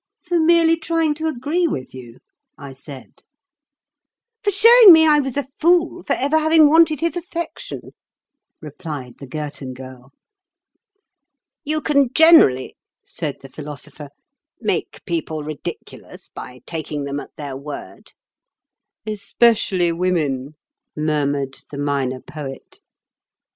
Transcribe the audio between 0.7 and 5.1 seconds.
trying to agree with you?" I said. "For showing me